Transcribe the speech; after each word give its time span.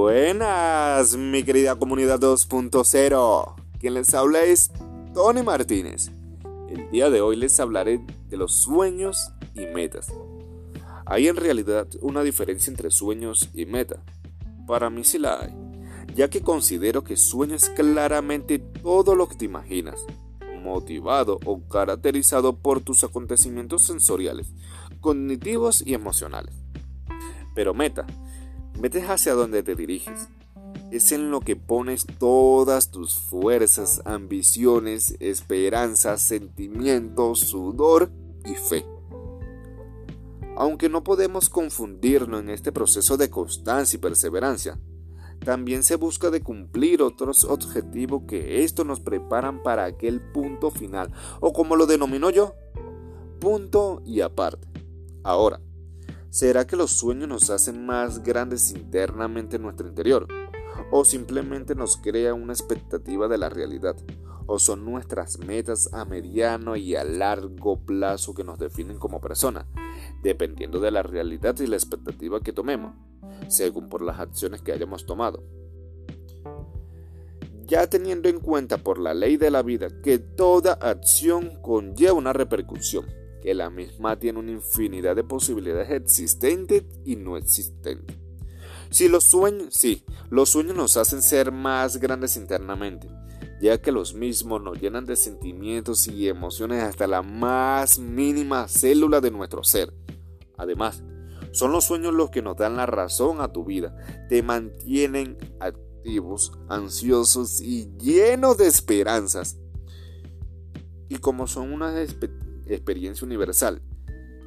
Buenas, 0.00 1.16
mi 1.16 1.42
querida 1.42 1.74
comunidad 1.74 2.20
2.0. 2.20 3.54
Quien 3.80 3.94
les 3.94 4.14
habla 4.14 4.44
es 4.44 4.70
Tony 5.12 5.42
Martínez. 5.42 6.12
El 6.70 6.88
día 6.92 7.10
de 7.10 7.20
hoy 7.20 7.34
les 7.34 7.58
hablaré 7.58 8.00
de 8.28 8.36
los 8.36 8.62
sueños 8.62 9.32
y 9.56 9.66
metas. 9.66 10.06
Hay 11.04 11.26
en 11.26 11.34
realidad 11.34 11.88
una 12.00 12.22
diferencia 12.22 12.70
entre 12.70 12.92
sueños 12.92 13.50
y 13.52 13.66
meta. 13.66 14.00
Para 14.68 14.88
mí 14.88 15.02
sí 15.02 15.18
la 15.18 15.40
hay, 15.40 15.52
ya 16.14 16.30
que 16.30 16.42
considero 16.42 17.02
que 17.02 17.16
sueño 17.16 17.56
es 17.56 17.68
claramente 17.68 18.60
todo 18.60 19.16
lo 19.16 19.28
que 19.28 19.34
te 19.34 19.46
imaginas, 19.46 19.98
motivado 20.62 21.40
o 21.44 21.66
caracterizado 21.66 22.54
por 22.54 22.82
tus 22.82 23.02
acontecimientos 23.02 23.82
sensoriales, 23.82 24.52
cognitivos 25.00 25.82
y 25.84 25.94
emocionales. 25.94 26.54
Pero 27.52 27.74
meta 27.74 28.06
Metes 28.80 29.04
hacia 29.10 29.34
donde 29.34 29.64
te 29.64 29.74
diriges. 29.74 30.28
Es 30.92 31.10
en 31.10 31.32
lo 31.32 31.40
que 31.40 31.56
pones 31.56 32.06
todas 32.06 32.92
tus 32.92 33.18
fuerzas, 33.18 34.00
ambiciones, 34.04 35.16
esperanzas, 35.18 36.22
sentimientos, 36.22 37.40
sudor 37.40 38.12
y 38.44 38.54
fe. 38.54 38.86
Aunque 40.56 40.88
no 40.88 41.02
podemos 41.02 41.50
confundirnos 41.50 42.40
en 42.40 42.50
este 42.50 42.70
proceso 42.70 43.16
de 43.16 43.30
constancia 43.30 43.96
y 43.96 44.00
perseverancia, 44.00 44.78
también 45.44 45.82
se 45.82 45.96
busca 45.96 46.30
de 46.30 46.42
cumplir 46.42 47.02
otros 47.02 47.44
objetivos 47.44 48.22
que 48.28 48.62
esto 48.62 48.84
nos 48.84 49.00
preparan 49.00 49.62
para 49.62 49.84
aquel 49.84 50.20
punto 50.20 50.70
final, 50.70 51.12
o 51.40 51.52
como 51.52 51.74
lo 51.74 51.86
denomino 51.86 52.30
yo, 52.30 52.54
punto 53.40 54.02
y 54.04 54.20
aparte. 54.20 54.68
Ahora, 55.24 55.60
¿Será 56.30 56.66
que 56.66 56.76
los 56.76 56.90
sueños 56.90 57.26
nos 57.26 57.48
hacen 57.48 57.86
más 57.86 58.22
grandes 58.22 58.70
internamente 58.72 59.56
en 59.56 59.62
nuestro 59.62 59.88
interior? 59.88 60.28
¿O 60.90 61.06
simplemente 61.06 61.74
nos 61.74 61.96
crea 61.96 62.34
una 62.34 62.52
expectativa 62.52 63.28
de 63.28 63.38
la 63.38 63.48
realidad? 63.48 63.96
¿O 64.46 64.58
son 64.58 64.84
nuestras 64.84 65.38
metas 65.38 65.88
a 65.94 66.04
mediano 66.04 66.76
y 66.76 66.96
a 66.96 67.04
largo 67.04 67.80
plazo 67.80 68.34
que 68.34 68.44
nos 68.44 68.58
definen 68.58 68.98
como 68.98 69.22
persona? 69.22 69.66
Dependiendo 70.22 70.80
de 70.80 70.90
la 70.90 71.02
realidad 71.02 71.58
y 71.60 71.66
la 71.66 71.76
expectativa 71.76 72.40
que 72.40 72.52
tomemos, 72.52 72.94
según 73.48 73.88
por 73.88 74.02
las 74.02 74.20
acciones 74.20 74.60
que 74.60 74.72
hayamos 74.72 75.06
tomado. 75.06 75.42
Ya 77.66 77.86
teniendo 77.86 78.28
en 78.28 78.40
cuenta 78.40 78.76
por 78.78 78.98
la 78.98 79.14
ley 79.14 79.38
de 79.38 79.50
la 79.50 79.62
vida 79.62 79.88
que 80.02 80.18
toda 80.18 80.74
acción 80.74 81.60
conlleva 81.62 82.12
una 82.12 82.34
repercusión, 82.34 83.06
que 83.40 83.54
la 83.54 83.70
misma 83.70 84.18
tiene 84.18 84.38
una 84.38 84.52
infinidad 84.52 85.16
de 85.16 85.24
posibilidades 85.24 85.90
existentes 85.90 86.84
y 87.04 87.16
no 87.16 87.36
existentes. 87.36 88.16
Si 88.90 89.08
los 89.08 89.24
sueños, 89.24 89.68
sí, 89.70 90.04
los 90.30 90.48
sueños 90.50 90.74
nos 90.74 90.96
hacen 90.96 91.22
ser 91.22 91.52
más 91.52 91.98
grandes 91.98 92.36
internamente, 92.36 93.08
ya 93.60 93.80
que 93.80 93.92
los 93.92 94.14
mismos 94.14 94.62
nos 94.62 94.80
llenan 94.80 95.04
de 95.04 95.16
sentimientos 95.16 96.06
y 96.08 96.28
emociones 96.28 96.82
hasta 96.82 97.06
la 97.06 97.22
más 97.22 97.98
mínima 97.98 98.66
célula 98.66 99.20
de 99.20 99.30
nuestro 99.30 99.62
ser. 99.62 99.92
Además, 100.56 101.02
son 101.52 101.72
los 101.72 101.84
sueños 101.84 102.14
los 102.14 102.30
que 102.30 102.42
nos 102.42 102.56
dan 102.56 102.76
la 102.76 102.86
razón 102.86 103.40
a 103.40 103.52
tu 103.52 103.64
vida, 103.64 103.94
te 104.28 104.42
mantienen 104.42 105.36
activos, 105.60 106.52
ansiosos 106.68 107.60
y 107.60 107.90
llenos 107.98 108.56
de 108.58 108.66
esperanzas. 108.66 109.58
Y 111.08 111.18
como 111.18 111.46
son 111.46 111.72
unas 111.72 111.96
experiencia 112.74 113.26
universal, 113.26 113.82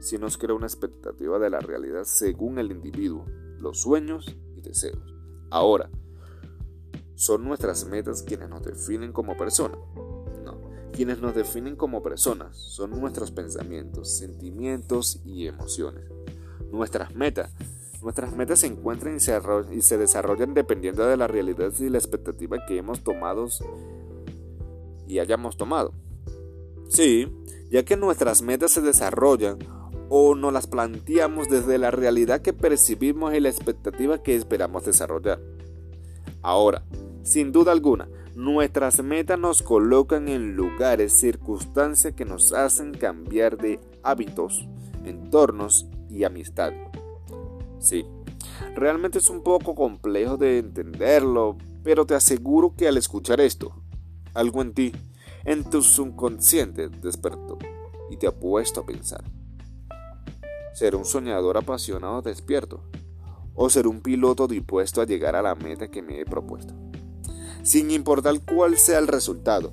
si 0.00 0.18
nos 0.18 0.38
crea 0.38 0.54
una 0.54 0.66
expectativa 0.66 1.38
de 1.38 1.50
la 1.50 1.60
realidad 1.60 2.04
según 2.04 2.58
el 2.58 2.70
individuo, 2.70 3.26
los 3.58 3.80
sueños 3.80 4.36
y 4.56 4.60
deseos. 4.60 5.14
Ahora, 5.50 5.90
¿son 7.14 7.44
nuestras 7.44 7.84
metas 7.86 8.22
quienes 8.22 8.48
nos 8.48 8.62
definen 8.62 9.12
como 9.12 9.36
personas? 9.36 9.78
No, 10.44 10.60
quienes 10.92 11.20
nos 11.20 11.34
definen 11.34 11.76
como 11.76 12.02
personas 12.02 12.56
son 12.56 12.98
nuestros 12.98 13.30
pensamientos, 13.30 14.16
sentimientos 14.16 15.20
y 15.24 15.46
emociones. 15.46 16.04
Nuestras 16.70 17.14
metas 17.14 17.52
Nuestras 18.02 18.34
metas 18.34 18.60
se 18.60 18.66
encuentran 18.66 19.16
y 19.16 19.20
se, 19.20 19.38
y 19.72 19.82
se, 19.82 19.98
desarrollan 19.98 20.54
dependiendo 20.54 21.06
de 21.06 21.18
la 21.18 21.26
realidad 21.26 21.70
y 21.78 21.90
la 21.90 21.98
expectativa 21.98 22.64
que 22.66 22.78
hemos 22.78 23.04
tomado 23.04 23.46
y 25.06 25.18
hayamos 25.18 25.58
tomado. 25.58 25.92
Sí, 26.88 27.30
ya 27.70 27.84
que 27.84 27.96
nuestras 27.96 28.42
metas 28.42 28.72
se 28.72 28.80
desarrollan 28.80 29.58
o 30.08 30.34
nos 30.34 30.52
las 30.52 30.66
planteamos 30.66 31.48
desde 31.48 31.78
la 31.78 31.92
realidad 31.92 32.42
que 32.42 32.52
percibimos 32.52 33.32
y 33.32 33.40
la 33.40 33.48
expectativa 33.48 34.22
que 34.22 34.34
esperamos 34.34 34.84
desarrollar. 34.84 35.40
Ahora, 36.42 36.84
sin 37.22 37.52
duda 37.52 37.70
alguna, 37.70 38.08
nuestras 38.34 39.02
metas 39.04 39.38
nos 39.38 39.62
colocan 39.62 40.28
en 40.28 40.56
lugares, 40.56 41.12
circunstancias 41.12 42.14
que 42.14 42.24
nos 42.24 42.52
hacen 42.52 42.92
cambiar 42.92 43.56
de 43.56 43.80
hábitos, 44.02 44.66
entornos 45.04 45.86
y 46.08 46.24
amistad. 46.24 46.72
Sí, 47.78 48.04
realmente 48.74 49.18
es 49.18 49.30
un 49.30 49.42
poco 49.42 49.76
complejo 49.76 50.36
de 50.36 50.58
entenderlo, 50.58 51.56
pero 51.84 52.04
te 52.04 52.14
aseguro 52.14 52.74
que 52.74 52.88
al 52.88 52.96
escuchar 52.96 53.40
esto, 53.40 53.74
algo 54.34 54.60
en 54.60 54.74
ti 54.74 54.92
en 55.44 55.64
tu 55.68 55.82
subconsciente 55.82 56.88
despertó 56.88 57.58
y 58.10 58.16
te 58.16 58.26
ha 58.26 58.32
puesto 58.32 58.80
a 58.80 58.86
pensar. 58.86 59.24
¿Ser 60.74 60.96
un 60.96 61.04
soñador 61.04 61.56
apasionado 61.56 62.22
despierto? 62.22 62.82
¿O 63.54 63.68
ser 63.68 63.86
un 63.86 64.00
piloto 64.00 64.46
dispuesto 64.46 65.00
a 65.00 65.06
llegar 65.06 65.36
a 65.36 65.42
la 65.42 65.54
meta 65.54 65.90
que 65.90 66.02
me 66.02 66.20
he 66.20 66.24
propuesto? 66.24 66.74
Sin 67.62 67.90
importar 67.90 68.40
cuál 68.44 68.76
sea 68.78 68.98
el 68.98 69.08
resultado, 69.08 69.72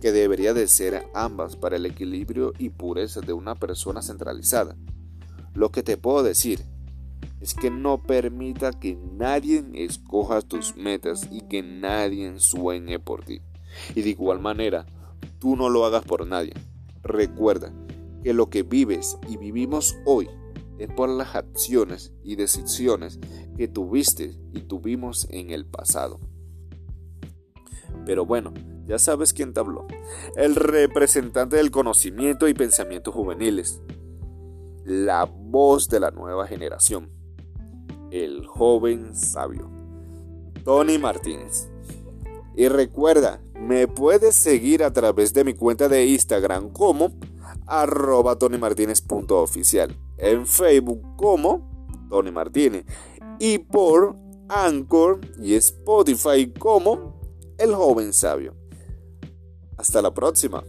que 0.00 0.10
debería 0.10 0.54
de 0.54 0.66
ser 0.66 1.06
ambas 1.14 1.54
para 1.54 1.76
el 1.76 1.86
equilibrio 1.86 2.52
y 2.58 2.70
pureza 2.70 3.20
de 3.20 3.32
una 3.32 3.54
persona 3.54 4.02
centralizada. 4.02 4.76
Lo 5.54 5.70
que 5.70 5.82
te 5.82 5.96
puedo 5.96 6.22
decir 6.22 6.64
es 7.40 7.54
que 7.54 7.70
no 7.70 8.02
permita 8.02 8.72
que 8.72 8.96
nadie 8.96 9.64
escoja 9.74 10.42
tus 10.42 10.76
metas 10.76 11.28
y 11.30 11.42
que 11.42 11.62
nadie 11.62 12.40
sueñe 12.40 12.98
por 12.98 13.24
ti. 13.24 13.42
Y 13.94 14.02
de 14.02 14.10
igual 14.10 14.40
manera, 14.40 14.86
tú 15.38 15.56
no 15.56 15.68
lo 15.68 15.84
hagas 15.84 16.04
por 16.04 16.26
nadie. 16.26 16.54
Recuerda 17.02 17.72
que 18.22 18.32
lo 18.32 18.48
que 18.48 18.62
vives 18.62 19.18
y 19.28 19.36
vivimos 19.36 19.96
hoy 20.04 20.28
es 20.78 20.88
por 20.92 21.08
las 21.08 21.34
acciones 21.34 22.12
y 22.22 22.36
decisiones 22.36 23.18
que 23.56 23.68
tuviste 23.68 24.36
y 24.52 24.62
tuvimos 24.62 25.26
en 25.30 25.50
el 25.50 25.66
pasado. 25.66 26.20
Pero 28.04 28.26
bueno, 28.26 28.52
ya 28.86 28.98
sabes 28.98 29.32
quién 29.32 29.52
te 29.52 29.60
habló. 29.60 29.86
El 30.36 30.56
representante 30.56 31.56
del 31.56 31.70
conocimiento 31.70 32.48
y 32.48 32.54
pensamientos 32.54 33.14
juveniles. 33.14 33.80
La 34.84 35.24
voz 35.24 35.88
de 35.88 36.00
la 36.00 36.10
nueva 36.10 36.46
generación. 36.46 37.10
El 38.10 38.46
joven 38.46 39.14
sabio. 39.14 39.70
Tony 40.64 40.98
Martínez. 40.98 41.71
Y 42.56 42.68
recuerda, 42.68 43.40
me 43.58 43.88
puedes 43.88 44.36
seguir 44.36 44.82
a 44.84 44.92
través 44.92 45.32
de 45.32 45.44
mi 45.44 45.54
cuenta 45.54 45.88
de 45.88 46.06
Instagram 46.06 46.70
como 46.70 47.12
arroba 47.66 48.36
tonymartinez.oficial, 48.38 49.96
en 50.18 50.46
Facebook 50.46 51.16
como 51.16 51.86
Tony 52.10 52.30
Martínez 52.30 52.84
y 53.38 53.58
por 53.58 54.16
Anchor 54.48 55.20
y 55.40 55.54
Spotify 55.54 56.52
como 56.58 57.20
El 57.58 57.74
Joven 57.74 58.12
Sabio. 58.12 58.54
Hasta 59.78 60.02
la 60.02 60.12
próxima. 60.12 60.62